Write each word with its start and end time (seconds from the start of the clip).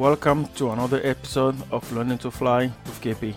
Welcome 0.00 0.46
to 0.56 0.70
another 0.70 0.98
episode 1.04 1.56
of 1.70 1.92
Learning 1.92 2.16
to 2.24 2.30
Fly 2.30 2.72
with 2.86 3.02
KP. 3.02 3.34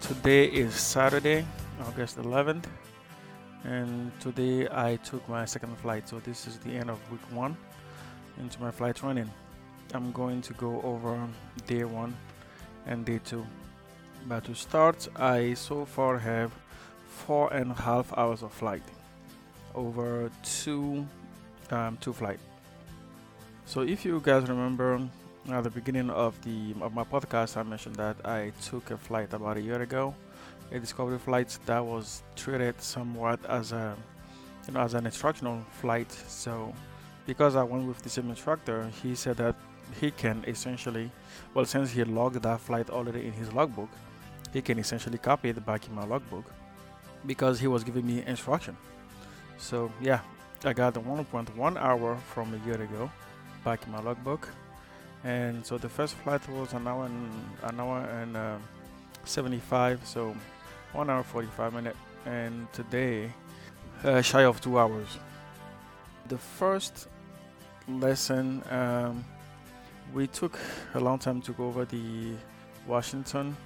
Today 0.00 0.46
is 0.46 0.74
Saturday, 0.74 1.46
August 1.86 2.18
11th, 2.18 2.64
and 3.62 4.10
today 4.18 4.66
I 4.68 4.96
took 4.96 5.28
my 5.28 5.44
second 5.44 5.78
flight. 5.78 6.08
So, 6.08 6.18
this 6.18 6.48
is 6.48 6.58
the 6.58 6.70
end 6.70 6.90
of 6.90 6.98
week 7.12 7.20
one 7.30 7.56
into 8.40 8.60
my 8.60 8.72
flight 8.72 8.96
training. 8.96 9.30
I'm 9.94 10.10
going 10.10 10.42
to 10.42 10.54
go 10.54 10.82
over 10.82 11.16
day 11.68 11.84
one 11.84 12.16
and 12.86 13.04
day 13.04 13.20
two. 13.24 13.46
But 14.26 14.42
to 14.46 14.56
start, 14.56 15.06
I 15.14 15.54
so 15.54 15.84
far 15.84 16.18
have 16.18 16.50
four 17.06 17.52
and 17.54 17.70
a 17.70 17.80
half 17.80 18.12
hours 18.18 18.42
of 18.42 18.52
flight 18.52 18.82
over 19.76 20.32
two 20.42 21.06
um, 21.70 21.96
two 22.00 22.12
flight. 22.12 22.40
So 23.70 23.82
if 23.82 24.04
you 24.04 24.20
guys 24.20 24.48
remember 24.48 25.00
at 25.48 25.62
the 25.62 25.70
beginning 25.70 26.10
of 26.10 26.34
the 26.42 26.74
of 26.80 26.92
my 26.92 27.04
podcast, 27.04 27.56
I 27.56 27.62
mentioned 27.62 27.94
that 28.02 28.16
I 28.24 28.50
took 28.60 28.90
a 28.90 28.96
flight 28.96 29.32
about 29.32 29.58
a 29.58 29.60
year 29.60 29.80
ago, 29.80 30.12
a 30.72 30.80
discovery 30.80 31.20
flight 31.20 31.56
that 31.66 31.78
was 31.78 32.24
treated 32.34 32.82
somewhat 32.82 33.38
as 33.46 33.70
a 33.70 33.94
you 34.66 34.74
know 34.74 34.80
as 34.80 34.94
an 34.94 35.06
instructional 35.06 35.62
flight. 35.80 36.10
So 36.10 36.74
because 37.26 37.54
I 37.54 37.62
went 37.62 37.86
with 37.86 38.02
the 38.02 38.08
same 38.08 38.28
instructor, 38.28 38.90
he 39.04 39.14
said 39.14 39.36
that 39.36 39.54
he 40.00 40.10
can 40.10 40.42
essentially, 40.48 41.08
well, 41.54 41.64
since 41.64 41.92
he 41.92 42.02
logged 42.02 42.42
that 42.42 42.58
flight 42.58 42.90
already 42.90 43.24
in 43.24 43.32
his 43.32 43.52
logbook, 43.52 43.90
he 44.52 44.62
can 44.62 44.80
essentially 44.80 45.18
copy 45.18 45.50
it 45.50 45.64
back 45.64 45.86
in 45.86 45.94
my 45.94 46.04
logbook 46.04 46.46
because 47.24 47.60
he 47.60 47.68
was 47.68 47.84
giving 47.84 48.04
me 48.04 48.24
instruction. 48.26 48.76
So 49.58 49.92
yeah, 50.00 50.22
I 50.64 50.72
got 50.72 50.94
the 50.94 51.00
1.1 51.00 51.76
hour 51.76 52.16
from 52.34 52.52
a 52.52 52.66
year 52.66 52.82
ago 52.82 53.08
back 53.64 53.84
in 53.86 53.92
my 53.92 54.00
logbook. 54.00 54.48
And 55.24 55.64
so 55.64 55.76
the 55.78 55.88
first 55.88 56.14
flight 56.14 56.46
was 56.48 56.72
an 56.72 56.86
hour 56.86 57.06
and 57.06 57.30
an 57.62 57.80
hour 57.80 58.00
and 58.00 58.36
uh, 58.36 58.56
75, 59.24 60.00
so 60.04 60.34
one 60.92 61.10
hour 61.10 61.22
45 61.22 61.74
minutes. 61.74 61.98
And 62.26 62.70
today, 62.72 63.32
uh, 64.04 64.22
shy 64.22 64.44
of 64.44 64.60
two 64.60 64.78
hours. 64.78 65.18
The 66.28 66.38
first 66.38 67.08
lesson, 67.88 68.62
um, 68.70 69.24
we 70.12 70.26
took 70.26 70.58
a 70.94 71.00
long 71.00 71.18
time 71.18 71.40
to 71.42 71.52
go 71.52 71.66
over 71.66 71.84
the 71.84 72.34
Washington 72.86 73.56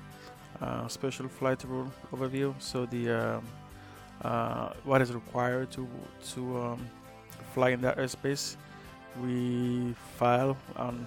uh, 0.60 0.88
special 0.88 1.28
flight 1.28 1.64
rule 1.64 1.90
overview. 2.12 2.54
So 2.58 2.86
the 2.86 3.10
um, 3.10 3.44
uh, 4.22 4.70
what 4.84 5.02
is 5.02 5.12
required 5.12 5.70
to 5.72 5.88
to 6.34 6.58
um, 6.58 6.90
fly 7.52 7.70
in 7.70 7.80
that 7.82 7.98
airspace 7.98 8.56
we 9.22 9.94
file 10.16 10.56
on 10.76 11.06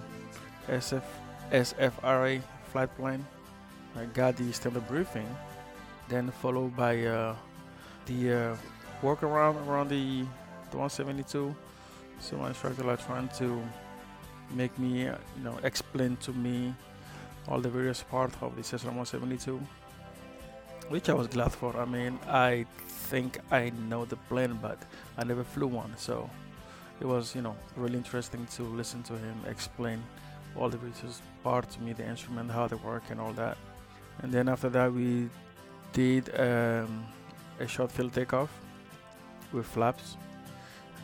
SF, 0.68 1.02
SFRA 1.50 2.42
flight 2.72 2.94
plan. 2.96 3.24
I 3.96 4.04
got 4.06 4.36
the 4.36 4.52
standard 4.52 4.86
briefing, 4.86 5.28
then 6.08 6.30
followed 6.30 6.76
by 6.76 7.04
uh, 7.04 7.34
the 8.06 8.32
uh, 8.32 8.56
walkaround 9.02 9.66
around 9.66 9.88
the, 9.88 10.22
the 10.70 10.76
172. 10.76 11.54
So 12.20 12.36
my 12.36 12.48
instructor 12.48 12.84
like 12.84 13.04
trying 13.04 13.28
to 13.38 13.62
make 14.54 14.76
me, 14.78 15.08
uh, 15.08 15.16
you 15.36 15.44
know, 15.44 15.58
explain 15.62 16.16
to 16.18 16.32
me 16.32 16.74
all 17.46 17.60
the 17.60 17.68
various 17.68 18.02
parts 18.02 18.36
of 18.40 18.56
the 18.56 18.62
Cessna 18.62 18.90
172, 18.90 19.60
which 20.88 21.08
I 21.08 21.14
was 21.14 21.26
glad 21.28 21.52
for. 21.52 21.76
I 21.76 21.84
mean, 21.84 22.18
I 22.28 22.66
think 22.86 23.38
I 23.50 23.70
know 23.88 24.04
the 24.04 24.16
plane, 24.16 24.58
but 24.60 24.78
I 25.16 25.24
never 25.24 25.44
flew 25.44 25.66
one, 25.66 25.94
so 25.96 26.28
it 27.00 27.06
was 27.06 27.34
you 27.34 27.42
know 27.42 27.56
really 27.76 27.96
interesting 27.96 28.46
to 28.56 28.62
listen 28.62 29.02
to 29.04 29.14
him 29.14 29.36
explain 29.46 30.02
all 30.56 30.68
the 30.68 30.76
various 30.76 31.22
parts 31.44 31.76
to 31.76 31.82
me 31.82 31.92
the 31.92 32.04
instrument 32.04 32.50
how 32.50 32.66
they 32.66 32.76
work 32.76 33.02
and 33.10 33.20
all 33.20 33.32
that. 33.32 33.56
And 34.22 34.32
then 34.32 34.48
after 34.48 34.68
that 34.70 34.92
we 34.92 35.28
did 35.92 36.28
um, 36.38 37.04
a 37.60 37.66
short 37.66 37.92
field 37.92 38.12
takeoff 38.12 38.50
with 39.52 39.66
flaps 39.66 40.16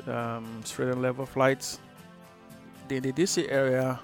um, 0.07 0.61
straight 0.65 0.89
and 0.89 1.03
level 1.03 1.27
flights. 1.27 1.79
The, 2.89 2.99
the 2.99 3.13
DC 3.13 3.51
area 3.51 3.99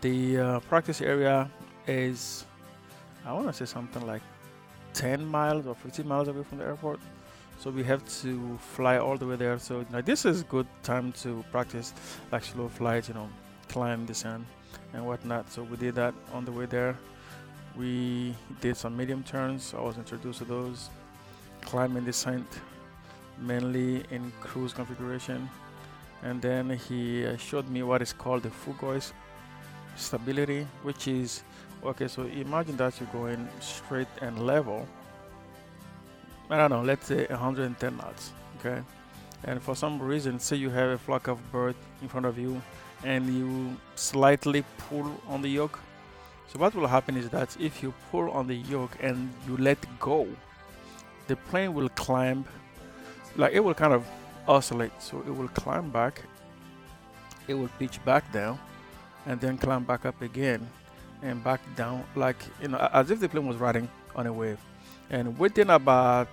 the 0.00 0.38
uh, 0.38 0.60
practice 0.60 1.00
area 1.00 1.50
is 1.86 2.46
I 3.26 3.32
want 3.32 3.46
to 3.48 3.52
say 3.52 3.66
something 3.70 4.06
like 4.06 4.22
10 4.94 5.24
miles 5.26 5.66
or 5.66 5.74
15 5.74 6.06
miles 6.08 6.28
away 6.28 6.42
from 6.42 6.58
the 6.58 6.64
airport 6.64 7.00
so 7.60 7.68
we 7.70 7.84
have 7.84 8.02
to 8.22 8.56
fly 8.56 8.96
all 8.96 9.18
the 9.18 9.26
way 9.26 9.36
there. 9.36 9.58
So 9.58 9.84
now 9.92 10.00
this 10.00 10.24
is 10.24 10.42
good 10.44 10.66
time 10.82 11.12
to 11.22 11.44
practice 11.52 11.92
like 12.32 12.42
slow 12.42 12.68
flights 12.68 13.08
you 13.08 13.14
know 13.14 13.28
climb 13.68 14.06
descend 14.06 14.46
and 14.94 15.06
whatnot. 15.06 15.52
So 15.52 15.62
we 15.62 15.76
did 15.76 15.94
that 15.96 16.14
on 16.32 16.46
the 16.46 16.52
way 16.52 16.64
there. 16.64 16.96
We 17.76 18.34
did 18.62 18.78
some 18.78 18.96
medium 18.96 19.22
turns. 19.22 19.74
I 19.76 19.80
was 19.82 19.98
introduced 19.98 20.38
to 20.38 20.46
those. 20.46 20.88
Climb 21.60 21.96
and 21.96 22.06
descent 22.06 22.46
mainly 23.38 24.04
in 24.10 24.32
cruise 24.40 24.72
configuration. 24.72 25.48
And 26.22 26.40
then 26.40 26.70
he 26.70 27.26
uh, 27.26 27.36
showed 27.36 27.68
me 27.68 27.82
what 27.82 28.00
is 28.00 28.14
called 28.14 28.42
the 28.42 28.50
phugoid 28.50 29.12
stability 29.96 30.66
which 30.82 31.08
is 31.08 31.42
okay 31.84 32.08
so 32.08 32.22
imagine 32.22 32.76
that 32.76 32.98
you're 32.98 33.08
going 33.12 33.46
straight 33.60 34.06
and 34.22 34.46
level 34.46 34.86
I 36.50 36.56
don't 36.56 36.70
know, 36.70 36.82
let's 36.82 37.06
say 37.06 37.26
110 37.26 37.96
knots, 37.96 38.32
okay? 38.58 38.82
And 39.44 39.62
for 39.62 39.74
some 39.76 40.00
reason, 40.02 40.38
say 40.38 40.56
you 40.56 40.70
have 40.70 40.90
a 40.90 40.98
flock 40.98 41.28
of 41.28 41.38
birds 41.52 41.78
in 42.02 42.08
front 42.08 42.26
of 42.26 42.38
you 42.38 42.60
and 43.04 43.32
you 43.32 43.76
slightly 43.94 44.64
pull 44.76 45.20
on 45.28 45.42
the 45.42 45.48
yoke. 45.48 45.78
So 46.48 46.58
what 46.58 46.74
will 46.74 46.88
happen 46.88 47.16
is 47.16 47.28
that 47.30 47.56
if 47.60 47.82
you 47.82 47.94
pull 48.10 48.30
on 48.32 48.48
the 48.48 48.56
yoke 48.56 48.96
and 49.00 49.32
you 49.46 49.56
let 49.56 49.78
go, 50.00 50.26
the 51.28 51.36
plane 51.36 51.72
will 51.72 51.88
climb, 51.90 52.44
like 53.36 53.52
it 53.52 53.60
will 53.60 53.74
kind 53.74 53.92
of 53.92 54.04
oscillate. 54.48 54.92
So 55.00 55.20
it 55.20 55.30
will 55.30 55.48
climb 55.48 55.90
back, 55.90 56.22
it 57.46 57.54
will 57.54 57.70
pitch 57.78 58.04
back 58.04 58.30
down, 58.32 58.58
and 59.26 59.40
then 59.40 59.56
climb 59.56 59.84
back 59.84 60.04
up 60.04 60.20
again 60.20 60.68
and 61.22 61.42
back 61.44 61.60
down, 61.76 62.02
like 62.16 62.36
you 62.60 62.68
know, 62.68 62.78
as 62.92 63.10
if 63.10 63.20
the 63.20 63.28
plane 63.28 63.46
was 63.46 63.56
riding 63.56 63.88
on 64.16 64.26
a 64.26 64.32
wave. 64.32 64.58
And 65.10 65.38
within 65.38 65.70
about 65.70 66.28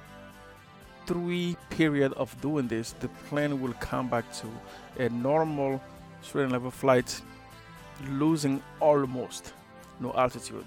three 1.07 1.55
period 1.69 2.13
of 2.13 2.39
doing 2.41 2.67
this, 2.67 2.91
the 2.99 3.07
plane 3.29 3.59
will 3.61 3.73
come 3.79 4.09
back 4.09 4.25
to 4.33 4.47
a 4.99 5.09
normal 5.09 5.81
straight 6.21 6.49
level 6.49 6.69
flight, 6.69 7.21
losing 8.09 8.61
almost 8.79 9.53
no 9.99 10.13
altitude. 10.13 10.65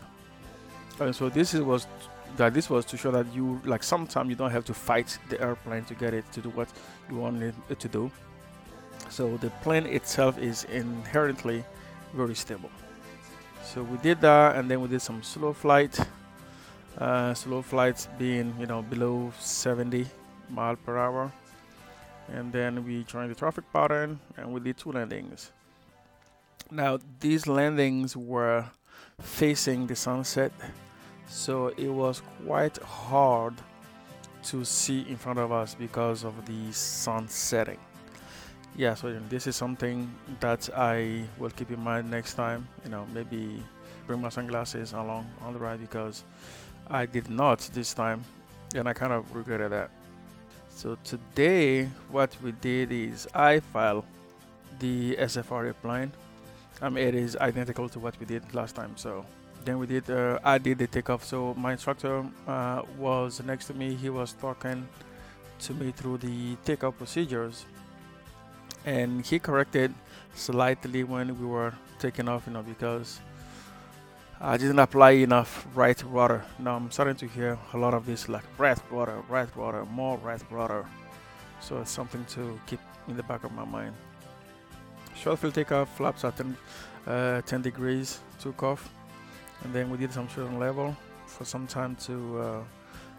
And 0.99 1.15
so 1.15 1.29
this 1.29 1.55
is, 1.55 1.61
was 1.61 1.87
that 2.37 2.55
this 2.55 2.71
was 2.71 2.85
to 2.87 2.97
show 2.97 3.11
that 3.11 3.27
you 3.35 3.61
like 3.65 3.83
sometimes 3.83 4.29
you 4.31 4.37
don't 4.37 4.51
have 4.51 4.65
to 4.65 4.75
fight 4.75 5.19
the 5.29 5.41
airplane 5.41 5.85
to 5.85 5.95
get 5.95 6.15
it 6.15 6.31
to 6.33 6.41
do 6.41 6.51
what 6.51 6.69
you 7.11 7.17
want 7.17 7.43
it 7.43 7.81
to 7.81 7.89
do. 7.89 8.11
So 9.09 9.37
the 9.39 9.51
plane 9.63 9.87
itself 9.87 10.39
is 10.39 10.65
inherently 10.65 11.65
very 12.15 12.35
stable. 12.35 12.71
So 13.65 13.83
we 13.83 13.99
did 13.99 14.21
that, 14.21 14.57
and 14.57 14.71
then 14.71 14.81
we 14.81 14.89
did 14.89 15.03
some 15.03 15.23
slow 15.23 15.53
flight. 15.53 15.99
Uh, 16.99 17.33
slow 17.35 17.63
flights 17.63 18.09
being 18.19 18.55
you 18.59 18.67
know 18.67 18.83
below 18.83 19.33
70 19.39 20.07
mile 20.51 20.77
per 20.77 20.97
hour. 20.97 21.33
And 22.33 22.53
then 22.53 22.85
we 22.85 23.05
joined 23.05 23.31
the 23.31 23.35
traffic 23.35 23.65
pattern 23.73 24.21
and 24.37 24.53
we 24.53 24.61
did 24.61 24.77
two 24.77 24.93
landings. 24.93 25.53
Now 26.71 26.99
these 27.19 27.47
landings 27.47 28.17
were 28.17 28.65
facing 29.21 29.87
the 29.87 29.97
sunset 29.97 30.53
so 31.27 31.69
it 31.69 31.89
was 31.89 32.23
quite 32.47 32.77
hard 32.79 33.55
to 34.43 34.65
see 34.65 35.07
in 35.09 35.17
front 35.17 35.39
of 35.39 35.53
us 35.53 35.75
because 35.75 36.25
of 36.25 36.35
the 36.47 36.73
sun 36.73 37.29
setting. 37.29 37.79
Yeah 38.77 38.95
so 38.95 39.17
this 39.29 39.47
is 39.47 39.57
something 39.57 40.13
that 40.39 40.71
i 40.77 41.25
will 41.39 41.51
keep 41.51 41.71
in 41.71 41.81
mind 41.81 42.11
next 42.11 42.35
time 42.35 42.67
you 42.85 42.91
know 42.91 43.07
maybe 43.13 43.63
bring 44.07 44.21
my 44.21 44.29
sunglasses 44.29 44.93
along 44.93 45.27
on 45.43 45.53
the 45.53 45.59
ride 45.59 45.81
because 45.81 46.25
i 46.89 47.05
did 47.05 47.29
not 47.29 47.59
this 47.75 47.93
time 47.93 48.25
and 48.75 48.89
i 48.89 48.93
kind 48.93 49.13
of 49.13 49.35
regretted 49.35 49.73
that 49.73 49.91
so 50.81 50.97
today 51.05 51.85
what 52.11 52.35
we 52.43 52.53
did 52.53 52.91
is 52.91 53.29
I 53.35 53.61
file 53.61 54.03
the 54.79 55.15
SFRA 55.17 55.75
plan. 55.75 56.11
Um, 56.81 56.97
it 56.97 57.15
is 57.15 57.37
identical 57.37 57.87
to 57.91 57.99
what 57.99 58.19
we 58.19 58.25
did 58.25 58.55
last 58.55 58.77
time. 58.77 58.97
So 58.97 59.27
then 59.67 59.79
we 59.79 59.87
did, 59.87 60.09
uh, 60.09 60.39
I 60.43 60.57
did 60.57 60.79
the 60.79 60.87
takeoff. 60.87 61.23
So 61.23 61.53
my 61.59 61.73
instructor 61.73 62.25
uh, 62.49 62.81
was 62.97 63.43
next 63.45 63.67
to 63.67 63.75
me. 63.75 63.95
He 63.95 64.09
was 64.09 64.33
talking 64.33 64.89
to 65.59 65.75
me 65.75 65.93
through 65.93 66.17
the 66.17 66.57
takeoff 66.65 66.97
procedures, 66.97 67.67
and 68.87 69.27
he 69.27 69.39
corrected 69.39 69.93
slightly 70.35 71.05
when 71.05 71.39
we 71.39 71.45
were 71.45 71.75
taking 71.99 72.27
off. 72.27 72.47
You 72.47 72.55
know 72.55 72.63
because 72.63 73.21
I 74.43 74.57
didn't 74.57 74.79
apply 74.79 75.11
enough 75.11 75.67
right 75.75 76.03
rudder. 76.05 76.43
Now 76.59 76.77
I'm 76.77 76.91
starting 76.91 77.17
to 77.17 77.27
hear 77.27 77.59
a 77.75 77.77
lot 77.77 77.93
of 77.93 78.07
this 78.07 78.27
like 78.27 78.45
right 78.57 78.79
rudder, 78.91 79.23
right 79.29 79.49
rudder, 79.55 79.85
more 79.85 80.17
right 80.17 80.41
rudder. 80.51 80.87
So 81.61 81.79
it's 81.83 81.91
something 81.91 82.25
to 82.37 82.59
keep 82.67 82.81
in 83.07 83.19
the 83.19 83.23
back 83.23 83.45
of 83.45 83.53
my 83.53 83.67
mind. 83.67 83.95
short 85.15 85.39
field 85.41 85.55
takeoff, 85.55 85.95
flaps 85.95 86.25
at 86.25 86.39
10, 86.39 86.57
uh, 87.07 87.43
10 87.43 87.61
degrees, 87.61 88.21
took 88.39 88.63
off, 88.63 88.89
and 89.63 89.75
then 89.75 89.91
we 89.91 89.99
did 89.99 90.11
some 90.11 90.27
short 90.29 90.55
level 90.55 90.97
for 91.27 91.45
some 91.45 91.67
time 91.67 91.95
to 91.97 92.41
uh, 92.41 92.63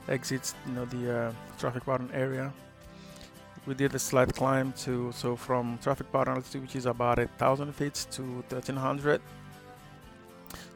exit, 0.08 0.56
you 0.66 0.74
know, 0.74 0.86
the 0.86 1.16
uh, 1.18 1.32
traffic 1.60 1.86
pattern 1.86 2.10
area. 2.16 2.52
We 3.68 3.76
did 3.76 3.94
a 3.94 4.00
slight 4.00 4.34
climb 4.34 4.74
to 4.86 5.12
so 5.12 5.36
from 5.36 5.78
traffic 5.84 6.12
pattern 6.12 6.38
altitude, 6.38 6.64
which 6.64 6.76
is 6.76 6.88
about 6.88 7.20
a 7.20 7.28
thousand 7.38 7.72
feet 7.74 8.08
to 8.12 8.24
1300, 8.50 9.22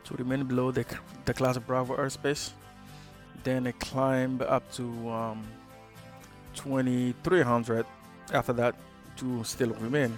to 0.05 0.13
remain 0.15 0.45
below 0.45 0.71
the 0.71 0.85
the 1.25 1.33
class 1.33 1.57
Bravo 1.57 1.95
airspace. 1.97 2.51
Then 3.43 3.67
a 3.67 3.73
climbed 3.73 4.41
up 4.41 4.71
to 4.73 4.83
um, 5.09 5.43
2300 6.55 7.85
after 8.33 8.53
that 8.53 8.75
to 9.17 9.43
still 9.43 9.73
remain 9.79 10.17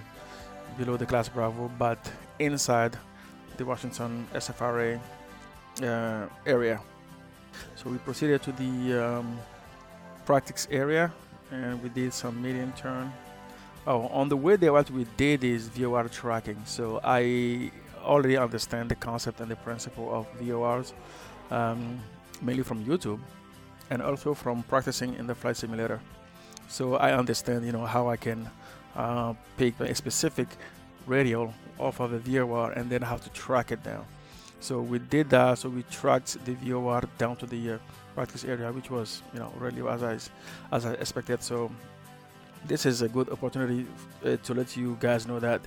below 0.77 0.97
the 0.97 1.05
class 1.05 1.27
Bravo, 1.27 1.69
but 1.77 1.99
inside 2.39 2.97
the 3.57 3.65
Washington 3.65 4.27
SFRA 4.33 4.99
uh, 5.83 6.25
area. 6.45 6.79
So 7.75 7.89
we 7.89 7.97
proceeded 7.97 8.41
to 8.43 8.51
the 8.51 9.05
um, 9.05 9.39
practice 10.25 10.67
area 10.69 11.11
and 11.51 11.81
we 11.81 11.89
did 11.89 12.13
some 12.13 12.41
medium 12.41 12.71
turn. 12.73 13.11
Oh, 13.85 14.07
on 14.07 14.27
the 14.29 14.35
way 14.35 14.57
there, 14.57 14.73
what 14.73 14.91
we 14.91 15.05
did 15.15 15.43
is 15.43 15.69
VOR 15.69 16.09
tracking. 16.09 16.61
So 16.65 16.99
I 17.03 17.71
already 18.07 18.37
understand 18.37 18.89
the 18.89 18.95
concept 18.95 19.41
and 19.41 19.51
the 19.51 19.55
principle 19.57 20.13
of 20.13 20.25
VORs, 20.39 20.93
um, 21.51 21.99
mainly 22.41 22.63
from 22.63 22.83
YouTube 22.85 23.19
and 23.89 24.01
also 24.01 24.33
from 24.33 24.63
practicing 24.63 25.13
in 25.15 25.27
the 25.27 25.35
flight 25.35 25.57
simulator. 25.57 25.99
So 26.67 26.95
I 26.95 27.13
understand, 27.13 27.65
you 27.65 27.71
know, 27.71 27.85
how 27.85 28.09
I 28.09 28.17
can 28.17 28.49
uh, 28.95 29.33
pick 29.57 29.79
a 29.79 29.95
specific 29.95 30.47
radial 31.05 31.53
off 31.79 31.99
of 31.99 32.11
the 32.11 32.19
VOR 32.19 32.71
and 32.71 32.89
then 32.89 33.01
have 33.01 33.23
to 33.23 33.29
track 33.29 33.71
it 33.71 33.83
down. 33.83 34.05
So 34.59 34.81
we 34.81 34.99
did 34.99 35.29
that. 35.29 35.59
So 35.59 35.69
we 35.69 35.83
tracked 35.83 36.43
the 36.45 36.53
VOR 36.55 37.03
down 37.17 37.37
to 37.37 37.45
the 37.45 37.73
uh, 37.73 37.77
practice 38.15 38.43
area, 38.43 38.71
which 38.71 38.89
was, 38.89 39.21
you 39.33 39.39
know, 39.39 39.53
really 39.57 39.87
as 39.87 40.03
I 40.03 40.17
as 40.75 40.85
I 40.85 40.93
expected. 40.93 41.43
So 41.43 41.71
this 42.65 42.85
is 42.85 43.01
a 43.01 43.07
good 43.07 43.29
opportunity 43.29 43.85
uh, 44.25 44.37
to 44.37 44.53
let 44.53 44.75
you 44.75 44.97
guys 44.99 45.27
know 45.27 45.39
that 45.39 45.61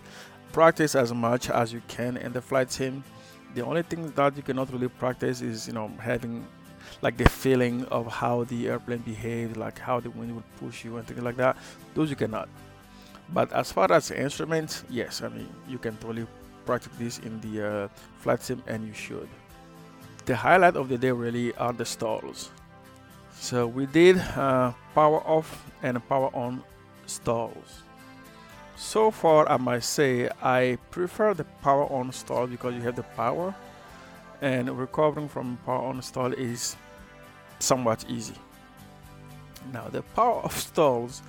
practice 0.53 0.95
as 0.95 1.13
much 1.13 1.51
as 1.51 1.73
you 1.73 1.83
can 1.89 2.17
in 2.17 2.33
the 2.33 2.41
flight 2.41 2.71
sim. 2.71 3.05
The 3.55 3.65
only 3.65 3.83
thing 3.83 4.11
that 4.13 4.37
you 4.37 4.43
cannot 4.43 4.73
really 4.73 4.89
practice 4.89 5.41
is, 5.41 5.67
you 5.67 5.73
know, 5.73 5.91
having 5.99 6.47
like 7.03 7.17
the 7.17 7.29
feeling 7.29 7.85
of 7.87 8.07
how 8.07 8.45
the 8.45 8.69
airplane 8.69 8.99
behaves, 8.99 9.57
like 9.57 9.79
how 9.79 10.01
the 10.01 10.11
wind 10.11 10.35
will 10.35 10.45
push 10.59 10.85
you 10.85 10.97
and 10.97 11.07
things 11.07 11.23
like 11.23 11.37
that. 11.37 11.57
Those 11.95 12.11
you 12.11 12.17
cannot. 12.17 12.49
But 13.33 13.53
as 13.53 13.71
far 13.73 13.93
as 13.93 14.11
instruments, 14.11 14.85
yes, 14.91 15.23
I 15.23 15.29
mean 15.29 15.49
you 15.69 15.79
can 15.79 15.97
totally 15.97 16.27
practice 16.67 16.93
this 16.99 17.19
in 17.19 17.41
the 17.41 17.67
uh, 17.67 17.89
flight 18.19 18.43
sim, 18.43 18.63
and 18.67 18.87
you 18.87 18.93
should. 18.93 19.29
The 20.27 20.37
highlight 20.37 20.77
of 20.77 20.89
the 20.89 20.99
day 20.99 21.11
really 21.11 21.55
are 21.55 21.73
the 21.73 21.85
stalls. 21.85 22.51
So 23.33 23.67
we 23.67 23.87
did 23.87 24.19
uh, 24.19 24.73
power 24.95 25.21
off 25.27 25.65
and 25.83 25.97
power 26.09 26.31
on 26.35 26.63
stalls. 27.07 27.83
So 28.81 29.11
far, 29.11 29.47
I 29.47 29.59
might 29.59 29.85
say 29.85 30.31
I 30.43 30.79
prefer 30.91 31.35
the 31.35 31.45
power 31.63 31.85
on 31.93 32.11
stall 32.13 32.47
because 32.47 32.75
you 32.75 32.81
have 32.81 32.97
the 32.97 33.03
power, 33.03 33.55
and 34.41 34.71
recovering 34.77 35.29
from 35.29 35.59
power 35.67 35.83
on 35.83 36.01
stall 36.01 36.33
is 36.33 36.77
somewhat 37.59 38.07
easy. 38.09 38.35
Now, 39.71 39.89
the 39.89 40.01
power 40.01 40.41
of 40.41 40.57
stalls 40.57 41.23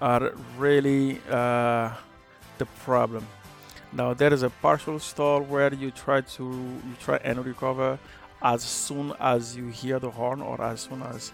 are 0.00 0.32
really 0.56 1.20
uh, 1.30 1.92
the 2.56 2.66
problem. 2.84 3.26
Now 3.92 4.14
there 4.14 4.32
is 4.32 4.42
a 4.42 4.50
partial 4.50 4.98
stall 4.98 5.42
where 5.42 5.72
you 5.72 5.90
try 5.90 6.22
to 6.22 6.42
you 6.42 6.94
try 7.00 7.18
and 7.22 7.44
recover 7.44 7.98
as 8.42 8.62
soon 8.62 9.12
as 9.20 9.56
you 9.56 9.68
hear 9.68 10.00
the 10.00 10.10
horn 10.10 10.40
or 10.42 10.60
as 10.60 10.80
soon 10.80 11.02
as 11.02 11.32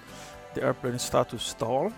the 0.54 0.64
airplane 0.64 0.98
start 0.98 1.30
to 1.30 1.38
stall. 1.38 1.92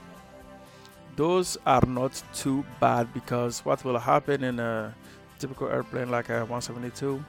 Those 1.14 1.59
are 1.67 1.85
not 1.87 2.23
too 2.35 2.64
bad 2.81 3.12
because 3.12 3.64
what 3.64 3.85
will 3.85 3.99
happen 3.99 4.44
in 4.44 4.59
a 4.59 4.94
typical 5.38 5.69
airplane 5.69 6.11
like 6.11 6.29
a 6.29 6.41
172 6.47 7.23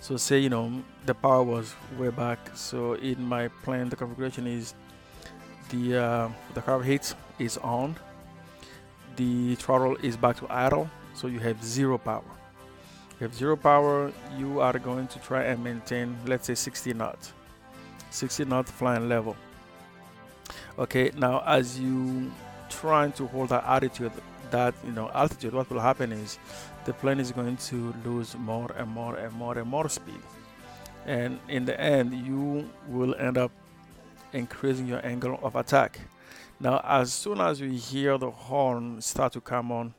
so 0.00 0.16
say 0.16 0.38
you 0.38 0.48
know 0.48 0.82
the 1.06 1.14
power 1.14 1.42
was 1.42 1.74
way 1.98 2.08
back 2.08 2.38
so 2.54 2.94
in 2.94 3.20
my 3.20 3.48
plane 3.64 3.88
the 3.88 3.96
configuration 3.96 4.46
is 4.46 4.74
the 5.70 5.96
uh, 5.96 6.28
the 6.54 6.60
carb 6.62 6.84
heat 6.84 7.14
is 7.40 7.58
on 7.58 7.96
the 9.16 9.56
throttle 9.56 9.96
is 10.02 10.16
back 10.16 10.36
to 10.36 10.46
idle 10.48 10.88
so 11.14 11.26
you 11.26 11.40
have 11.40 11.62
zero 11.64 11.98
power. 11.98 12.22
You 13.18 13.26
have 13.26 13.34
zero 13.34 13.56
power 13.56 14.12
you 14.38 14.60
are 14.60 14.78
going 14.78 15.08
to 15.08 15.18
try 15.18 15.42
and 15.42 15.62
maintain 15.62 16.16
let's 16.26 16.46
say 16.46 16.54
60 16.54 16.94
knots 16.94 17.32
60 18.10 18.44
knot 18.44 18.68
flying 18.68 19.08
level 19.08 19.36
okay 20.78 21.10
now 21.16 21.42
as 21.46 21.78
you 21.78 22.30
trying 22.68 23.12
to 23.12 23.26
hold 23.26 23.48
that 23.48 23.64
attitude 23.66 24.12
that 24.50 24.74
you 24.84 24.92
know 24.92 25.10
altitude 25.14 25.52
what 25.52 25.68
will 25.70 25.80
happen 25.80 26.12
is 26.12 26.38
the 26.84 26.92
plane 26.94 27.20
is 27.20 27.32
going 27.32 27.56
to 27.56 27.94
lose 28.04 28.34
more 28.36 28.70
and 28.76 28.88
more 28.88 29.16
and 29.16 29.32
more 29.34 29.58
and 29.58 29.68
more 29.68 29.88
speed 29.88 30.20
and 31.06 31.38
in 31.48 31.64
the 31.64 31.78
end 31.80 32.14
you 32.14 32.68
will 32.88 33.14
end 33.16 33.36
up 33.36 33.50
increasing 34.32 34.86
your 34.86 35.04
angle 35.04 35.38
of 35.42 35.56
attack. 35.56 36.00
Now, 36.60 36.80
as 36.84 37.12
soon 37.12 37.40
as 37.40 37.60
you 37.60 37.70
hear 37.70 38.18
the 38.18 38.30
horn 38.30 39.00
start 39.00 39.32
to 39.34 39.40
come 39.40 39.70
on, 39.70 39.94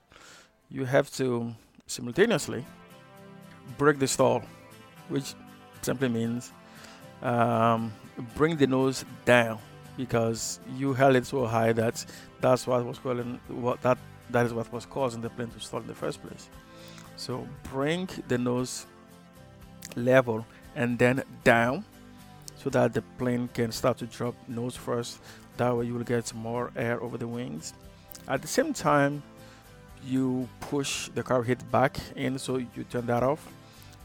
you 0.70 0.86
have 0.86 1.12
to 1.16 1.54
simultaneously 1.88 2.66
break 3.78 4.00
the 4.00 4.08
stall, 4.08 4.44
which 5.08 5.34
simply 5.82 6.10
means 6.10 6.52
um, 7.22 7.94
bring 8.36 8.58
the 8.58 8.68
nose 8.68 9.06
down 9.26 9.60
because 10.00 10.62
you 10.78 10.94
held 10.94 11.18
it 11.18 11.26
so 11.26 11.46
high 11.46 11.74
that 11.74 12.06
that's 12.40 12.66
what 12.66 12.86
was 12.86 12.98
calling 12.98 13.38
what 13.50 13.82
that 13.82 13.98
that 14.30 14.46
is 14.46 14.54
what 14.54 14.72
was 14.72 14.86
causing 14.86 15.22
the 15.22 15.30
plane 15.30 15.50
to 15.50 15.60
stall 15.60 15.82
in 15.82 15.88
the 15.88 15.94
first 15.94 16.24
place. 16.26 16.50
So 17.18 17.46
bring 17.64 18.08
the 18.30 18.38
nose 18.38 18.86
level 19.98 20.46
and 20.78 20.98
then 20.98 21.22
down 21.44 21.84
so 22.56 22.70
that 22.70 22.94
the 22.94 23.02
plane 23.18 23.50
can 23.54 23.74
start 23.74 23.98
to 23.98 24.06
drop 24.06 24.36
nose 24.48 24.78
first. 24.78 25.20
That 25.58 25.76
way 25.76 25.88
you 25.88 25.96
will 25.96 26.06
get 26.06 26.34
more 26.34 26.72
air 26.78 27.04
over 27.04 27.18
the 27.18 27.28
wings. 27.28 27.74
At 28.30 28.42
the 28.42 28.48
same 28.48 28.74
time 28.74 29.22
you 30.06 30.48
push 30.62 31.10
the 31.10 31.24
carb 31.24 31.46
heat 31.46 31.60
back 31.72 32.00
in 32.16 32.40
so 32.40 32.56
you 32.56 32.86
turn 32.90 33.06
that 33.08 33.22
off 33.22 33.52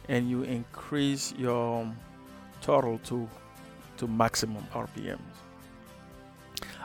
and 0.09 0.29
you 0.29 0.43
increase 0.43 1.33
your 1.39 1.89
throttle 2.63 2.99
to 3.05 3.29
to 3.97 4.09
maximum 4.09 4.67
rpms 4.73 5.35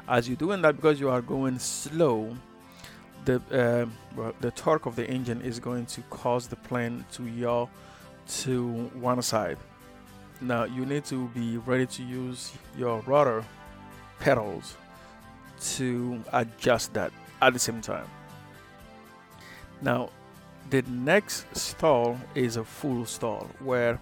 as 0.09 0.27
you're 0.27 0.37
doing 0.37 0.61
that 0.61 0.75
because 0.75 0.99
you 0.99 1.09
are 1.09 1.21
going 1.21 1.57
slow 1.59 2.35
the 3.25 3.35
uh, 3.51 3.85
well, 4.15 4.33
the 4.41 4.51
torque 4.51 4.85
of 4.85 4.95
the 4.95 5.07
engine 5.07 5.41
is 5.41 5.59
going 5.59 5.85
to 5.85 6.01
cause 6.09 6.47
the 6.47 6.55
plane 6.55 7.05
to 7.11 7.23
yaw 7.27 7.67
to 8.27 8.89
one 8.93 9.21
side 9.21 9.57
now 10.41 10.63
you 10.63 10.85
need 10.85 11.03
to 11.05 11.27
be 11.29 11.57
ready 11.57 11.85
to 11.85 12.03
use 12.03 12.53
your 12.77 13.01
rudder 13.01 13.43
pedals 14.19 14.77
to 15.59 16.23
adjust 16.31 16.93
that 16.93 17.11
at 17.41 17.53
the 17.53 17.59
same 17.59 17.81
time. 17.81 18.07
Now 19.81 20.09
the 20.69 20.81
next 20.83 21.45
stall 21.55 22.17
is 22.35 22.57
a 22.57 22.63
full 22.63 23.05
stall 23.05 23.49
where 23.59 23.99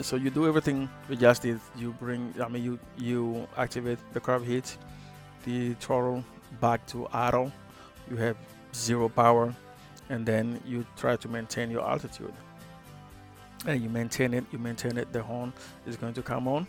so 0.00 0.16
you 0.16 0.30
do 0.30 0.46
everything 0.46 0.88
we 1.08 1.16
just 1.16 1.42
did 1.42 1.58
you 1.76 1.92
bring 1.92 2.34
i 2.42 2.48
mean 2.48 2.62
you 2.62 2.78
you 2.98 3.46
activate 3.56 3.98
the 4.12 4.20
carb 4.20 4.44
heat 4.44 4.76
the 5.44 5.74
throttle 5.74 6.22
back 6.60 6.86
to 6.86 7.08
idle 7.12 7.50
you 8.10 8.16
have 8.16 8.36
zero 8.74 9.08
power 9.08 9.54
and 10.08 10.24
then 10.24 10.60
you 10.66 10.86
try 10.96 11.16
to 11.16 11.28
maintain 11.28 11.70
your 11.70 11.82
altitude. 11.88 12.32
And 13.66 13.82
you 13.82 13.88
maintain 13.88 14.34
it 14.34 14.44
you 14.52 14.58
maintain 14.58 14.96
it 14.96 15.12
the 15.12 15.22
horn 15.22 15.52
is 15.86 15.96
going 15.96 16.14
to 16.14 16.22
come 16.22 16.46
on 16.46 16.66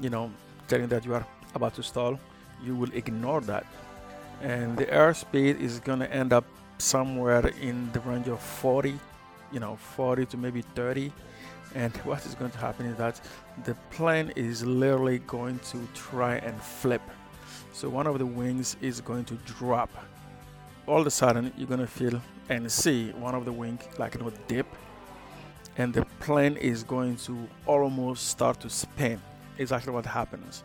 you 0.00 0.10
know 0.10 0.30
telling 0.68 0.88
that 0.88 1.04
you 1.04 1.14
are 1.14 1.26
about 1.54 1.74
to 1.74 1.82
stall. 1.82 2.20
You 2.62 2.76
will 2.76 2.92
ignore 2.92 3.40
that. 3.42 3.66
And 4.40 4.76
the 4.76 4.86
airspeed 4.86 5.60
is 5.60 5.80
going 5.80 5.98
to 5.98 6.12
end 6.12 6.32
up 6.32 6.44
somewhere 6.78 7.48
in 7.60 7.90
the 7.92 8.00
range 8.00 8.28
of 8.28 8.40
40 8.40 8.98
you 9.52 9.60
know 9.60 9.76
40 9.96 10.26
to 10.26 10.36
maybe 10.36 10.62
30 10.74 11.12
and 11.74 11.96
what 12.04 12.24
is 12.26 12.34
going 12.34 12.50
to 12.50 12.58
happen 12.58 12.86
is 12.86 12.96
that 12.96 13.20
the 13.64 13.74
plane 13.90 14.32
is 14.36 14.64
literally 14.64 15.20
going 15.20 15.58
to 15.70 15.86
try 15.94 16.36
and 16.36 16.60
flip. 16.60 17.02
So 17.72 17.88
one 17.88 18.06
of 18.06 18.18
the 18.18 18.26
wings 18.26 18.76
is 18.80 19.00
going 19.00 19.24
to 19.26 19.34
drop. 19.58 19.90
All 20.86 21.00
of 21.00 21.06
a 21.06 21.10
sudden 21.10 21.52
you're 21.56 21.68
going 21.68 21.80
to 21.80 21.86
feel 21.86 22.20
and 22.48 22.70
see 22.70 23.10
one 23.12 23.34
of 23.34 23.44
the 23.44 23.52
wing 23.52 23.78
like 23.98 24.14
you 24.14 24.22
know 24.22 24.32
dip. 24.48 24.66
And 25.76 25.94
the 25.94 26.04
plane 26.18 26.56
is 26.56 26.82
going 26.82 27.16
to 27.18 27.48
almost 27.64 28.28
start 28.28 28.60
to 28.60 28.70
spin. 28.70 29.20
Exactly 29.58 29.92
what 29.92 30.06
happens 30.06 30.64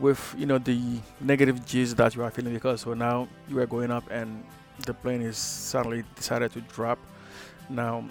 with 0.00 0.34
you 0.36 0.44
know 0.44 0.58
the 0.58 0.98
negative 1.20 1.64
g's 1.64 1.94
that 1.94 2.16
you 2.16 2.22
are 2.24 2.30
feeling 2.30 2.52
because 2.52 2.80
so 2.80 2.94
now 2.94 3.28
you 3.48 3.60
are 3.60 3.66
going 3.66 3.92
up 3.92 4.02
and 4.10 4.42
the 4.86 4.94
plane 4.94 5.22
is 5.22 5.36
suddenly 5.36 6.04
decided 6.16 6.52
to 6.52 6.60
drop. 6.62 6.98
Now, 7.68 8.04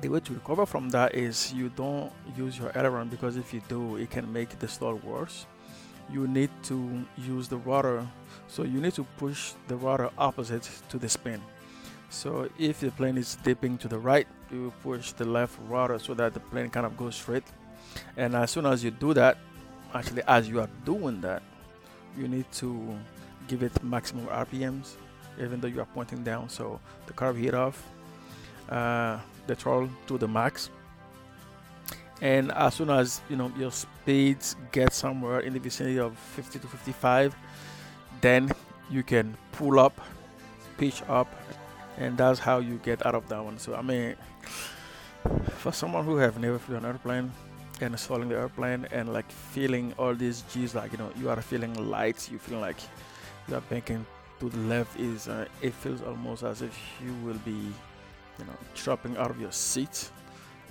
the 0.00 0.08
way 0.08 0.20
to 0.20 0.34
recover 0.34 0.66
from 0.66 0.90
that 0.90 1.14
is 1.14 1.52
you 1.52 1.68
don't 1.70 2.12
use 2.36 2.58
your 2.58 2.76
aileron 2.76 3.08
because 3.08 3.36
if 3.36 3.54
you 3.54 3.62
do, 3.68 3.96
it 3.96 4.10
can 4.10 4.30
make 4.32 4.58
the 4.58 4.68
stall 4.68 4.94
worse. 4.96 5.46
You 6.12 6.26
need 6.26 6.50
to 6.64 7.04
use 7.16 7.48
the 7.48 7.56
rudder, 7.56 8.06
so 8.46 8.62
you 8.62 8.80
need 8.80 8.94
to 8.94 9.04
push 9.16 9.52
the 9.68 9.76
rudder 9.76 10.10
opposite 10.18 10.68
to 10.90 10.98
the 10.98 11.08
spin. 11.08 11.40
So 12.10 12.48
if 12.58 12.80
the 12.80 12.90
plane 12.90 13.16
is 13.16 13.36
dipping 13.42 13.78
to 13.78 13.88
the 13.88 13.98
right, 13.98 14.26
you 14.50 14.72
push 14.82 15.12
the 15.12 15.24
left 15.24 15.58
rudder 15.66 15.98
so 15.98 16.14
that 16.14 16.34
the 16.34 16.40
plane 16.40 16.70
kind 16.70 16.86
of 16.86 16.96
goes 16.96 17.16
straight. 17.16 17.44
And 18.16 18.36
as 18.36 18.50
soon 18.50 18.66
as 18.66 18.84
you 18.84 18.90
do 18.90 19.14
that, 19.14 19.38
actually 19.94 20.22
as 20.28 20.48
you 20.48 20.60
are 20.60 20.68
doing 20.84 21.20
that, 21.22 21.42
you 22.16 22.28
need 22.28 22.50
to 22.52 22.96
give 23.48 23.62
it 23.62 23.82
maximum 23.82 24.26
RPMs, 24.26 24.96
even 25.40 25.60
though 25.60 25.68
you 25.68 25.80
are 25.80 25.88
pointing 25.94 26.22
down. 26.22 26.48
So 26.48 26.80
the 27.06 27.12
carb 27.12 27.38
heat 27.38 27.54
off, 27.54 27.82
uh, 28.68 29.18
the 29.46 29.54
throttle 29.54 29.88
to 30.06 30.18
the 30.18 30.28
max. 30.28 30.70
And 32.20 32.52
as 32.52 32.74
soon 32.74 32.90
as 32.90 33.20
you 33.28 33.36
know 33.36 33.52
your 33.58 33.72
speeds 33.72 34.56
get 34.72 34.92
somewhere 34.92 35.40
in 35.40 35.52
the 35.52 35.58
vicinity 35.58 35.98
of 35.98 36.16
50 36.16 36.58
to 36.60 36.66
55, 36.66 37.34
then 38.20 38.50
you 38.90 39.02
can 39.02 39.36
pull 39.52 39.78
up, 39.78 40.00
pitch 40.78 41.02
up, 41.08 41.28
and 41.98 42.16
that's 42.16 42.38
how 42.38 42.58
you 42.58 42.76
get 42.84 43.04
out 43.04 43.14
of 43.14 43.28
that 43.28 43.44
one. 43.44 43.58
So 43.58 43.74
I 43.74 43.82
mean, 43.82 44.16
for 45.58 45.72
someone 45.72 46.04
who 46.04 46.16
have 46.16 46.38
never 46.38 46.58
flown 46.58 46.78
an 46.78 46.84
airplane 46.86 47.32
and 47.80 47.98
stalling 47.98 48.28
the 48.28 48.36
airplane 48.36 48.86
and 48.92 49.12
like 49.12 49.30
feeling 49.30 49.92
all 49.98 50.14
these 50.14 50.44
G's, 50.52 50.74
like 50.74 50.92
you 50.92 50.98
know, 50.98 51.10
you 51.18 51.28
are 51.28 51.40
feeling 51.42 51.74
light, 51.90 52.30
you 52.30 52.38
feel 52.38 52.60
like 52.60 52.76
you 53.48 53.56
are 53.56 53.60
banking 53.62 54.06
to 54.40 54.48
the 54.48 54.58
left 54.58 54.98
is 54.98 55.28
uh, 55.28 55.46
it 55.62 55.72
feels 55.74 56.02
almost 56.02 56.42
as 56.42 56.62
if 56.62 56.76
you 57.04 57.12
will 57.24 57.38
be 57.44 57.72
you 58.38 58.44
know 58.44 58.56
dropping 58.74 59.16
out 59.16 59.30
of 59.30 59.40
your 59.40 59.52
seat 59.52 60.10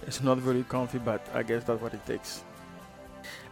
it's 0.08 0.22
not 0.22 0.38
very 0.38 0.64
comfy 0.64 0.98
but 0.98 1.26
i 1.34 1.44
guess 1.44 1.64
that's 1.64 1.82
what 1.82 1.94
it 1.94 2.06
takes. 2.06 2.44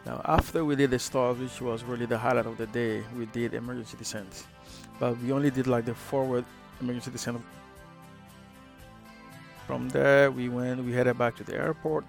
Now 0.05 0.21
after 0.25 0.65
we 0.65 0.75
did 0.75 0.91
the 0.91 0.99
stalls 0.99 1.37
which 1.37 1.61
was 1.61 1.83
really 1.83 2.05
the 2.05 2.17
highlight 2.17 2.45
of 2.45 2.57
the 2.57 2.67
day 2.67 3.03
we 3.17 3.25
did 3.27 3.53
emergency 3.53 3.97
descent. 3.97 4.45
But 4.99 5.17
we 5.19 5.31
only 5.31 5.51
did 5.51 5.67
like 5.67 5.85
the 5.85 5.95
forward 5.95 6.45
emergency 6.79 7.11
descent. 7.11 7.41
From 9.67 9.89
there 9.89 10.31
we 10.31 10.49
went 10.49 10.83
we 10.83 10.91
headed 10.91 11.17
back 11.17 11.35
to 11.37 11.43
the 11.43 11.55
airport. 11.55 12.05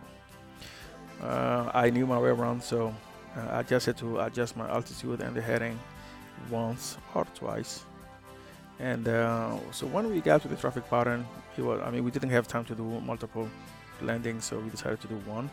Uh, 1.22 1.70
i 1.72 1.88
knew 1.90 2.06
my 2.06 2.18
way 2.18 2.30
around 2.30 2.60
so 2.60 2.92
uh, 3.36 3.58
i 3.58 3.62
just 3.62 3.86
had 3.86 3.96
to 3.96 4.18
adjust 4.20 4.56
my 4.56 4.68
altitude 4.68 5.20
and 5.20 5.36
the 5.36 5.42
heading 5.42 5.78
once 6.50 6.96
or 7.14 7.24
twice. 7.34 7.84
And 8.82 9.06
uh, 9.06 9.56
so 9.70 9.86
when 9.86 10.10
we 10.10 10.20
got 10.20 10.42
to 10.42 10.48
the 10.48 10.56
traffic 10.56 10.90
pattern, 10.90 11.24
it 11.56 11.62
was, 11.62 11.80
I 11.84 11.90
mean, 11.90 12.02
we 12.02 12.10
didn't 12.10 12.30
have 12.30 12.48
time 12.48 12.64
to 12.64 12.74
do 12.74 12.82
multiple 12.82 13.48
landings, 14.00 14.44
so 14.44 14.58
we 14.58 14.70
decided 14.70 15.00
to 15.02 15.06
do 15.06 15.14
one. 15.18 15.48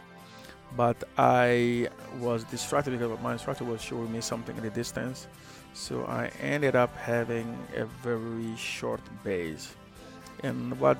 But 0.75 0.97
I 1.15 1.89
was 2.19 2.43
distracted 2.43 2.91
because 2.97 3.19
my 3.21 3.33
instructor 3.33 3.65
was 3.65 3.81
showing 3.81 4.11
me 4.11 4.21
something 4.21 4.57
in 4.57 4.63
the 4.63 4.71
distance. 4.71 5.27
So 5.73 6.05
I 6.05 6.31
ended 6.41 6.75
up 6.75 6.95
having 6.97 7.55
a 7.75 7.85
very 7.85 8.55
short 8.57 9.01
base. 9.23 9.75
And 10.43 10.79
what 10.79 10.97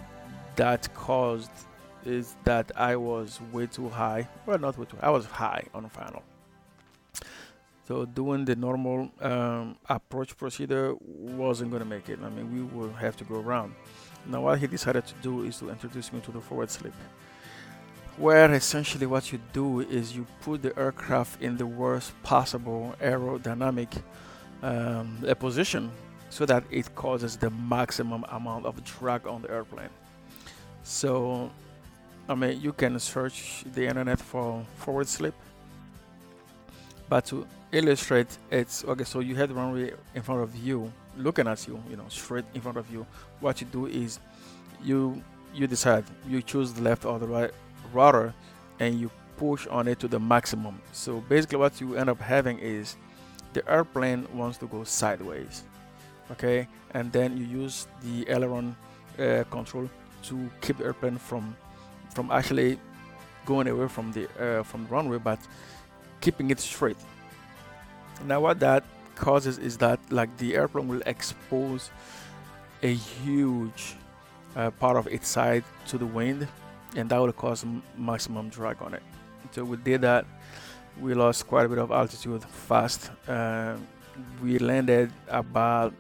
that 0.55 0.93
caused 0.93 1.51
is 2.05 2.36
that 2.43 2.71
I 2.75 2.95
was 2.95 3.39
way 3.51 3.65
too 3.65 3.89
high. 3.89 4.27
Well, 4.45 4.59
not 4.59 4.77
way 4.77 4.86
too 4.86 4.98
high, 4.98 5.07
I 5.07 5.09
was 5.09 5.25
high 5.25 5.63
on 5.74 5.89
final. 5.89 6.21
So 7.89 8.05
doing 8.05 8.46
the 8.46 8.55
normal 8.55 9.10
um, 9.19 9.75
approach 9.89 10.38
procedure 10.38 10.93
wasn't 11.01 11.72
going 11.72 11.79
to 11.81 11.89
make 11.89 12.08
it. 12.08 12.19
I 12.24 12.29
mean, 12.29 12.53
we 12.53 12.62
will 12.62 12.93
have 12.93 13.17
to 13.17 13.24
go 13.24 13.39
around. 13.39 13.74
Now, 14.27 14.41
what 14.41 14.60
he 14.60 14.67
decided 14.67 15.08
to 15.08 15.15
do 15.24 15.41
is 15.41 15.58
to 15.58 15.72
introduce 15.72 16.13
me 16.13 16.19
to 16.19 16.31
the 16.31 16.39
forward 16.39 16.69
slip, 16.69 16.93
where 18.17 18.53
essentially 18.53 19.08
what 19.08 19.31
you 19.31 19.39
do 19.53 19.79
is 19.79 20.15
you 20.15 20.27
put 20.41 20.62
the 20.62 20.77
aircraft 20.77 21.41
in 21.41 21.58
the 21.58 21.65
worst 21.65 22.13
possible 22.22 22.93
aerodynamic 23.01 24.03
um, 24.62 25.25
position 25.39 25.89
so 26.29 26.46
that 26.46 26.63
it 26.69 26.93
causes 26.93 27.38
the 27.38 27.50
maximum 27.50 28.24
amount 28.29 28.67
of 28.67 28.84
drag 28.84 29.25
on 29.25 29.41
the 29.41 29.50
airplane. 29.50 29.89
So, 30.84 31.50
I 32.29 32.36
mean, 32.36 32.62
you 32.62 32.72
can 32.72 33.00
search 33.00 33.63
the 33.74 33.88
internet 33.88 34.19
for 34.19 34.63
forward 34.75 35.08
slip, 35.08 35.34
but 37.10 37.25
to 37.25 37.48
illustrate 37.71 38.38
it's 38.49 38.83
okay 38.85 39.03
so 39.03 39.19
you 39.19 39.35
have 39.35 39.49
the 39.49 39.55
runway 39.55 39.93
in 40.15 40.21
front 40.21 40.41
of 40.41 40.55
you 40.55 40.91
looking 41.19 41.47
at 41.47 41.67
you 41.67 41.81
you 41.89 41.97
know 41.97 42.05
straight 42.09 42.45
in 42.53 42.61
front 42.61 42.77
of 42.77 42.91
you. 42.91 43.05
What 43.39 43.61
you 43.61 43.67
do 43.67 43.85
is 43.85 44.19
you 44.83 45.21
you 45.53 45.67
decide. 45.67 46.05
You 46.27 46.41
choose 46.41 46.73
the 46.73 46.81
left 46.81 47.05
or 47.05 47.19
the 47.19 47.27
right 47.27 47.51
rudder 47.93 48.33
and 48.79 48.99
you 48.99 49.11
push 49.38 49.67
on 49.67 49.88
it 49.88 49.99
to 49.99 50.07
the 50.07 50.19
maximum. 50.19 50.81
So 50.91 51.21
basically 51.21 51.57
what 51.57 51.79
you 51.81 51.95
end 51.95 52.09
up 52.09 52.19
having 52.19 52.59
is 52.59 52.95
the 53.53 53.67
airplane 53.69 54.27
wants 54.33 54.57
to 54.59 54.67
go 54.67 54.83
sideways 54.83 55.63
okay? 56.31 56.67
And 56.93 57.11
then 57.11 57.38
you 57.38 57.45
use 57.45 57.88
the 58.03 58.29
aileron 58.29 58.75
uh, 59.17 59.43
control 59.49 59.89
to 60.23 60.49
keep 60.61 60.77
the 60.77 60.85
airplane 60.85 61.17
from 61.17 61.55
from 62.13 62.31
actually 62.31 62.79
going 63.45 63.67
away 63.67 63.88
from 63.88 64.11
the 64.11 64.27
uh, 64.39 64.63
from 64.63 64.83
the 64.85 64.89
runway 64.89 65.17
but 65.17 65.39
keeping 66.21 66.51
it 66.51 66.59
straight 66.59 66.97
now 68.25 68.39
what 68.41 68.59
that 68.59 68.83
causes 69.15 69.57
is 69.57 69.77
that 69.77 69.99
like 70.09 70.35
the 70.38 70.55
airplane 70.55 70.88
will 70.88 71.01
expose 71.05 71.91
a 72.81 72.93
huge 72.93 73.95
uh, 74.55 74.71
part 74.71 74.97
of 74.97 75.07
its 75.07 75.27
side 75.27 75.63
to 75.88 75.97
the 75.97 76.05
wind 76.05 76.47
and 76.95 77.09
that 77.09 77.17
will 77.17 77.31
cause 77.33 77.65
maximum 77.97 78.49
drag 78.49 78.81
on 78.81 78.93
it. 78.93 79.03
So 79.51 79.63
we 79.63 79.77
did 79.77 80.01
that. 80.01 80.25
We 80.99 81.13
lost 81.13 81.47
quite 81.47 81.65
a 81.65 81.69
bit 81.69 81.77
of 81.77 81.91
altitude 81.91 82.43
fast. 82.43 83.11
Uh, 83.27 83.75
we 84.41 84.59
landed 84.59 85.11
about 85.27 85.93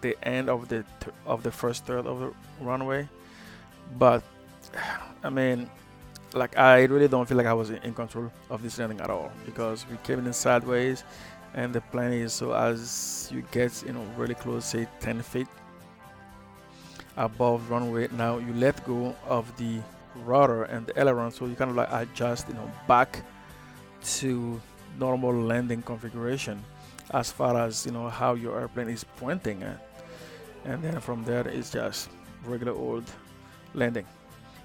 the 0.00 0.16
end 0.22 0.48
of 0.48 0.68
the 0.68 0.84
of 1.26 1.42
the 1.42 1.50
first 1.50 1.86
third 1.86 2.06
of 2.06 2.20
the 2.20 2.32
runway. 2.60 3.08
But 3.98 4.22
i 5.22 5.30
mean 5.30 5.68
like 6.34 6.56
i 6.58 6.84
really 6.84 7.08
don't 7.08 7.28
feel 7.28 7.36
like 7.36 7.46
i 7.46 7.52
was 7.52 7.70
in 7.70 7.94
control 7.94 8.30
of 8.50 8.62
this 8.62 8.78
landing 8.78 9.00
at 9.00 9.10
all 9.10 9.30
because 9.44 9.86
we 9.90 9.96
came 9.98 10.24
in 10.24 10.32
sideways 10.32 11.04
and 11.54 11.72
the 11.72 11.80
plan 11.80 12.12
is 12.12 12.32
so 12.32 12.52
as 12.52 13.28
you 13.32 13.42
get 13.50 13.82
you 13.86 13.92
know 13.92 14.04
really 14.16 14.34
close 14.34 14.64
say 14.64 14.86
10 15.00 15.22
feet 15.22 15.46
above 17.16 17.70
runway 17.70 18.08
now 18.12 18.38
you 18.38 18.52
let 18.54 18.84
go 18.86 19.14
of 19.26 19.54
the 19.58 19.78
rudder 20.24 20.64
and 20.64 20.86
the 20.86 20.98
aileron 20.98 21.30
so 21.30 21.46
you 21.46 21.54
kind 21.54 21.70
of 21.70 21.76
like 21.76 21.88
adjust 21.92 22.48
you 22.48 22.54
know 22.54 22.70
back 22.88 23.22
to 24.02 24.60
normal 24.98 25.32
landing 25.32 25.82
configuration 25.82 26.62
as 27.12 27.30
far 27.30 27.56
as 27.58 27.86
you 27.86 27.92
know 27.92 28.08
how 28.08 28.34
your 28.34 28.58
airplane 28.60 28.88
is 28.88 29.04
pointing 29.16 29.62
at. 29.62 29.78
And 30.64 30.82
then 30.82 31.00
from 31.00 31.24
there 31.24 31.46
it's 31.46 31.70
just 31.70 32.08
regular 32.44 32.72
old 32.72 33.04
landing. 33.74 34.06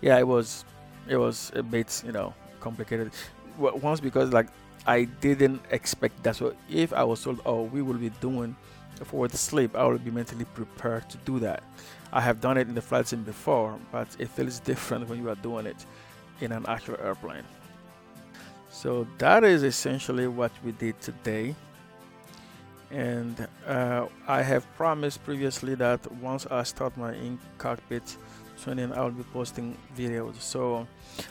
Yeah 0.01 0.17
it 0.19 0.27
was 0.27 0.65
it 1.07 1.17
was 1.17 1.51
a 1.55 1.63
bit 1.63 2.03
you 2.05 2.11
know 2.11 2.33
complicated. 2.59 3.11
Once 3.57 3.99
because 3.99 4.31
like 4.31 4.47
I 4.87 5.03
didn't 5.03 5.61
expect 5.69 6.23
that. 6.23 6.37
So 6.37 6.55
if 6.69 6.93
I 6.93 7.03
was 7.03 7.21
told, 7.21 7.41
oh, 7.45 7.63
we 7.63 7.81
will 7.81 7.95
be 7.97 8.09
doing 8.21 8.55
forward 9.03 9.33
slip, 9.33 9.75
I 9.75 9.85
will 9.85 9.99
be 9.99 10.11
mentally 10.11 10.45
prepared 10.45 11.09
to 11.09 11.17
do 11.17 11.39
that. 11.39 11.61
I 12.11 12.21
have 12.21 12.39
done 12.39 12.57
it 12.57 12.67
in 12.67 12.73
the 12.73 12.81
flight 12.81 13.07
sim 13.07 13.23
before, 13.23 13.77
but 13.91 14.07
it 14.17 14.29
feels 14.29 14.59
different 14.71 15.07
when 15.09 15.21
you 15.21 15.29
are 15.29 15.35
doing 15.35 15.65
it 15.65 15.85
in 16.39 16.51
an 16.51 16.65
actual 16.67 16.97
airplane. 17.03 17.43
So 18.69 19.05
that 19.17 19.43
is 19.43 19.63
essentially 19.63 20.27
what 20.27 20.51
we 20.63 20.71
did 20.71 20.99
today. 21.01 21.55
And 22.89 23.47
uh, 23.67 24.05
I 24.27 24.41
have 24.41 24.65
promised 24.75 25.23
previously 25.25 25.75
that 25.75 26.09
once 26.13 26.45
I 26.45 26.63
start 26.63 26.95
my 26.95 27.13
in 27.13 27.37
cockpit 27.57 28.15
training, 28.63 28.93
I 28.93 29.01
will 29.01 29.11
be 29.11 29.23
posting 29.23 29.77
videos. 29.95 30.39
So 30.39 30.87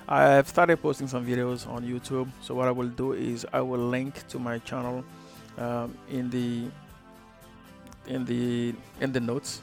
I 0.09 0.23
have 0.23 0.49
started 0.49 0.81
posting 0.81 1.09
some 1.09 1.27
videos 1.27 1.69
on 1.69 1.85
YouTube. 1.85 2.29
So 2.41 2.55
what 2.55 2.69
I 2.69 2.71
will 2.71 2.89
do 2.89 3.13
is 3.13 3.47
I 3.53 3.61
will 3.61 3.87
link 3.89 4.27
to 4.29 4.39
my 4.39 4.59
channel 4.59 5.05
um, 5.59 5.97
in 6.11 6.31
the 6.31 6.69
in 8.07 8.25
the 8.25 8.75
in 9.01 9.13
the 9.13 9.21
notes 9.21 9.63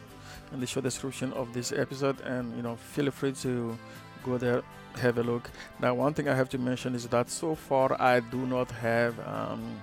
in 0.51 0.59
the 0.59 0.67
show 0.67 0.81
description 0.81 1.33
of 1.33 1.53
this 1.53 1.71
episode, 1.71 2.19
and 2.21 2.55
you 2.55 2.61
know 2.61 2.75
feel 2.75 3.09
free 3.11 3.31
to 3.31 3.77
go 4.23 4.37
there 4.37 4.63
have 4.99 5.17
a 5.17 5.23
look. 5.23 5.49
Now, 5.79 5.93
one 5.93 6.13
thing 6.13 6.27
I 6.27 6.35
have 6.35 6.49
to 6.49 6.57
mention 6.57 6.95
is 6.95 7.07
that 7.07 7.29
so 7.29 7.55
far 7.55 7.99
I 8.01 8.19
do 8.19 8.45
not 8.45 8.69
have 8.71 9.19
um, 9.27 9.81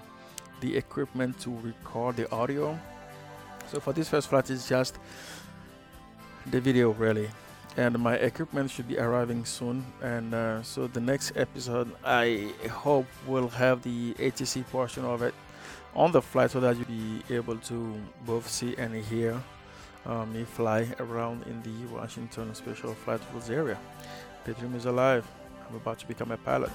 the 0.60 0.76
equipment 0.76 1.38
to 1.40 1.50
record 1.62 2.16
the 2.16 2.30
audio. 2.30 2.78
So 3.68 3.80
for 3.80 3.92
this 3.92 4.08
first 4.08 4.28
flight, 4.28 4.50
it's 4.50 4.68
just 4.68 4.98
the 6.50 6.60
video 6.60 6.90
really 6.92 7.28
and 7.76 7.98
my 7.98 8.14
equipment 8.14 8.70
should 8.70 8.88
be 8.88 8.98
arriving 8.98 9.44
soon 9.44 9.84
and 10.02 10.34
uh, 10.34 10.62
so 10.62 10.86
the 10.86 11.00
next 11.00 11.32
episode 11.36 11.90
i 12.04 12.52
hope 12.70 13.06
will 13.26 13.48
have 13.48 13.82
the 13.82 14.12
atc 14.14 14.64
portion 14.70 15.04
of 15.04 15.22
it 15.22 15.34
on 15.94 16.12
the 16.12 16.22
flight 16.22 16.50
so 16.50 16.60
that 16.60 16.76
you'll 16.76 16.86
be 16.86 17.22
able 17.34 17.56
to 17.56 17.94
both 18.26 18.48
see 18.48 18.74
and 18.76 18.94
hear 19.04 19.40
uh, 20.06 20.24
me 20.26 20.44
fly 20.44 20.86
around 20.98 21.42
in 21.46 21.62
the 21.62 21.94
Washington 21.94 22.54
Special 22.54 22.94
Flight 22.94 23.20
Rules 23.32 23.50
area. 23.50 23.78
The 24.44 24.54
dream 24.54 24.74
is 24.74 24.86
alive. 24.86 25.26
I'm 25.68 25.76
about 25.76 25.98
to 26.00 26.08
become 26.08 26.30
a 26.32 26.36
pilot. 26.38 26.72